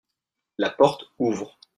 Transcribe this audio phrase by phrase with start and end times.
[0.57, 1.59] La porte ouvre.